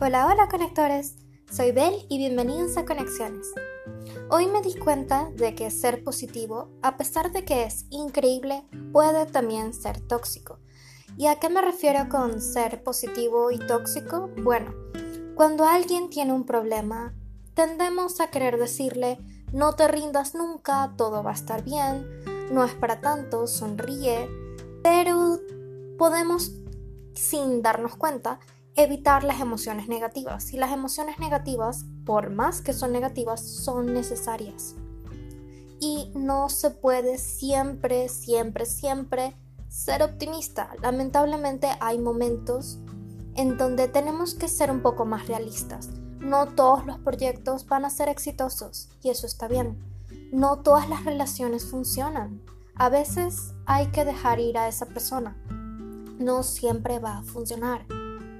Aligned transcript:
Hola, 0.00 0.28
hola 0.28 0.48
conectores, 0.48 1.16
soy 1.50 1.72
Bel 1.72 2.06
y 2.08 2.18
bienvenidos 2.18 2.76
a 2.76 2.84
Conexiones. 2.84 3.52
Hoy 4.30 4.46
me 4.46 4.62
di 4.62 4.78
cuenta 4.78 5.28
de 5.34 5.56
que 5.56 5.72
ser 5.72 6.04
positivo, 6.04 6.70
a 6.82 6.96
pesar 6.96 7.32
de 7.32 7.44
que 7.44 7.64
es 7.64 7.84
increíble, 7.90 8.62
puede 8.92 9.26
también 9.26 9.74
ser 9.74 10.00
tóxico. 10.00 10.60
¿Y 11.16 11.26
a 11.26 11.40
qué 11.40 11.48
me 11.48 11.62
refiero 11.62 12.08
con 12.08 12.40
ser 12.40 12.84
positivo 12.84 13.50
y 13.50 13.58
tóxico? 13.58 14.30
Bueno, 14.40 14.72
cuando 15.34 15.64
alguien 15.64 16.10
tiene 16.10 16.32
un 16.32 16.44
problema, 16.44 17.12
tendemos 17.54 18.20
a 18.20 18.30
querer 18.30 18.56
decirle, 18.56 19.18
no 19.52 19.74
te 19.74 19.88
rindas 19.88 20.32
nunca, 20.32 20.94
todo 20.96 21.24
va 21.24 21.32
a 21.32 21.34
estar 21.34 21.64
bien, 21.64 22.06
no 22.52 22.62
es 22.62 22.72
para 22.72 23.00
tanto, 23.00 23.48
sonríe, 23.48 24.30
pero 24.80 25.40
podemos, 25.98 26.52
sin 27.14 27.62
darnos 27.62 27.96
cuenta, 27.96 28.38
evitar 28.78 29.24
las 29.24 29.40
emociones 29.40 29.88
negativas. 29.88 30.52
Y 30.52 30.56
las 30.56 30.72
emociones 30.72 31.18
negativas, 31.18 31.84
por 32.06 32.30
más 32.30 32.60
que 32.60 32.72
son 32.72 32.92
negativas, 32.92 33.44
son 33.44 33.92
necesarias. 33.92 34.76
Y 35.80 36.12
no 36.14 36.48
se 36.48 36.70
puede 36.70 37.18
siempre, 37.18 38.08
siempre, 38.08 38.66
siempre 38.66 39.36
ser 39.68 40.02
optimista. 40.02 40.70
Lamentablemente 40.80 41.68
hay 41.80 41.98
momentos 41.98 42.78
en 43.34 43.58
donde 43.58 43.88
tenemos 43.88 44.34
que 44.34 44.48
ser 44.48 44.70
un 44.70 44.80
poco 44.80 45.04
más 45.04 45.26
realistas. 45.26 45.88
No 46.20 46.46
todos 46.46 46.86
los 46.86 46.98
proyectos 46.98 47.66
van 47.66 47.84
a 47.84 47.90
ser 47.90 48.08
exitosos 48.08 48.90
y 49.02 49.10
eso 49.10 49.26
está 49.26 49.48
bien. 49.48 49.78
No 50.32 50.60
todas 50.60 50.88
las 50.88 51.04
relaciones 51.04 51.64
funcionan. 51.66 52.42
A 52.76 52.88
veces 52.90 53.54
hay 53.66 53.88
que 53.88 54.04
dejar 54.04 54.38
ir 54.38 54.56
a 54.56 54.68
esa 54.68 54.86
persona. 54.86 55.36
No 56.18 56.42
siempre 56.42 56.98
va 56.98 57.18
a 57.18 57.22
funcionar 57.22 57.97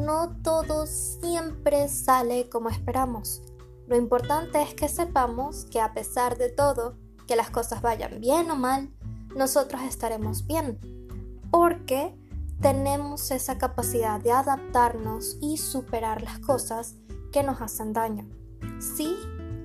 no 0.00 0.36
todo 0.42 0.86
siempre 0.86 1.88
sale 1.88 2.48
como 2.48 2.68
esperamos. 2.68 3.42
Lo 3.86 3.96
importante 3.96 4.62
es 4.62 4.74
que 4.74 4.88
sepamos 4.88 5.66
que 5.66 5.80
a 5.80 5.92
pesar 5.92 6.38
de 6.38 6.48
todo, 6.48 6.96
que 7.26 7.36
las 7.36 7.50
cosas 7.50 7.82
vayan 7.82 8.20
bien 8.20 8.50
o 8.50 8.56
mal, 8.56 8.90
nosotros 9.36 9.82
estaremos 9.82 10.46
bien. 10.46 10.78
Porque 11.50 12.16
tenemos 12.60 13.30
esa 13.30 13.58
capacidad 13.58 14.20
de 14.20 14.32
adaptarnos 14.32 15.38
y 15.40 15.56
superar 15.56 16.22
las 16.22 16.38
cosas 16.38 16.96
que 17.32 17.42
nos 17.42 17.60
hacen 17.60 17.92
daño. 17.92 18.28
Sí, 18.78 19.16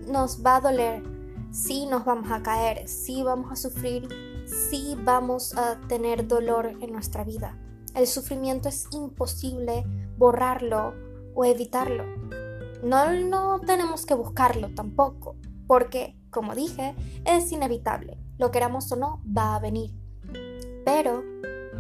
nos 0.08 0.46
va 0.46 0.58
a 0.58 0.62
doler, 0.62 1.04
sí 1.52 1.86
nos 1.86 2.06
vamos 2.06 2.32
a 2.32 2.42
caer, 2.42 2.88
sí 2.88 3.24
vamos 3.24 3.52
a 3.52 3.56
sufrir, 3.56 4.08
sí 4.46 4.98
vamos 5.04 5.56
a 5.58 5.80
tener 5.88 6.28
dolor 6.28 6.68
en 6.82 6.92
nuestra 6.92 7.24
vida. 7.24 7.58
El 7.96 8.08
sufrimiento 8.08 8.68
es 8.68 8.88
imposible 8.92 9.86
borrarlo 10.18 10.94
o 11.34 11.46
evitarlo. 11.46 12.04
No, 12.84 13.12
no 13.14 13.62
tenemos 13.62 14.06
que 14.06 14.14
buscarlo 14.14 14.74
tampoco, 14.76 15.38
porque, 15.66 16.20
como 16.30 16.54
dije, 16.54 16.94
es 17.24 17.52
inevitable. 17.54 18.20
Lo 18.38 18.52
queramos 18.52 18.92
o 18.92 18.98
no, 18.98 19.24
va 19.26 19.56
a 19.56 19.60
venir. 19.60 19.92
Pero, 20.84 21.24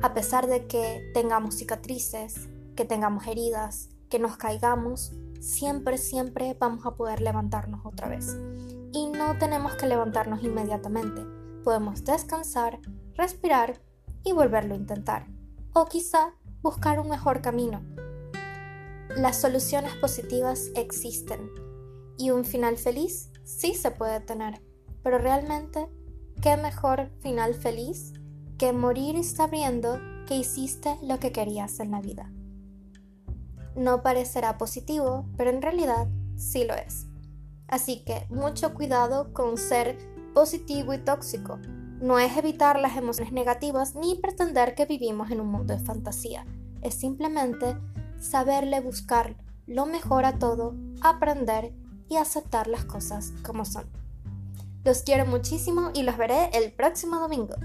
a 0.01 0.13
pesar 0.13 0.47
de 0.47 0.67
que 0.67 1.11
tengamos 1.13 1.55
cicatrices, 1.55 2.49
que 2.75 2.85
tengamos 2.85 3.27
heridas, 3.27 3.89
que 4.09 4.17
nos 4.17 4.37
caigamos, 4.37 5.11
siempre, 5.41 5.97
siempre 5.97 6.55
vamos 6.57 6.85
a 6.85 6.95
poder 6.95 7.21
levantarnos 7.21 7.85
otra 7.85 8.07
vez. 8.07 8.37
Y 8.93 9.07
no 9.07 9.37
tenemos 9.37 9.75
que 9.75 9.85
levantarnos 9.85 10.43
inmediatamente. 10.43 11.21
Podemos 11.63 12.05
descansar, 12.05 12.79
respirar 13.15 13.81
y 14.23 14.31
volverlo 14.31 14.75
a 14.75 14.77
intentar. 14.77 15.27
O 15.77 15.87
quizá 15.87 16.33
buscar 16.61 17.01
un 17.01 17.09
mejor 17.09 17.41
camino, 17.41 17.83
las 19.17 19.41
soluciones 19.41 19.93
positivas 19.95 20.71
existen 20.73 21.49
y 22.17 22.29
un 22.29 22.45
final 22.45 22.77
feliz 22.77 23.29
sí 23.43 23.73
se 23.73 23.91
puede 23.91 24.21
tener, 24.21 24.61
pero 25.03 25.17
realmente, 25.17 25.89
¿qué 26.41 26.55
mejor 26.55 27.11
final 27.19 27.53
feliz 27.53 28.13
que 28.57 28.71
morir 28.71 29.21
sabiendo 29.25 29.99
que 30.25 30.37
hiciste 30.37 30.97
lo 31.03 31.19
que 31.19 31.33
querías 31.33 31.81
en 31.81 31.91
la 31.91 31.99
vida? 31.99 32.31
No 33.75 34.01
parecerá 34.01 34.57
positivo, 34.57 35.27
pero 35.35 35.49
en 35.49 35.61
realidad 35.61 36.07
sí 36.37 36.63
lo 36.63 36.75
es. 36.75 37.07
Así 37.67 38.05
que 38.05 38.25
mucho 38.29 38.73
cuidado 38.73 39.33
con 39.33 39.57
ser 39.57 39.97
positivo 40.33 40.93
y 40.93 40.99
tóxico. 40.99 41.59
No 42.05 42.19
es 42.19 42.37
evitar 42.37 42.79
las 42.79 42.97
emociones 42.97 43.33
negativas 43.33 43.95
ni 43.95 44.13
pretender 44.13 44.75
que 44.75 44.85
vivimos 44.85 45.31
en 45.31 45.41
un 45.41 45.47
mundo 45.47 45.75
de 45.75 45.83
fantasía. 45.83 46.45
Es 46.83 46.93
simplemente 46.93 47.75
saberle 48.19 48.79
buscar 48.79 49.35
lo 49.65 49.87
mejor 49.87 50.23
a 50.25 50.37
todo, 50.37 50.75
aprender 51.01 51.73
y 52.07 52.17
aceptar 52.17 52.67
las 52.67 52.85
cosas 52.85 53.33
como 53.43 53.65
son. 53.65 53.87
Los 54.83 55.01
quiero 55.01 55.25
muchísimo 55.25 55.89
y 55.95 56.03
los 56.03 56.15
veré 56.15 56.51
el 56.53 56.71
próximo 56.71 57.19
domingo. 57.19 57.55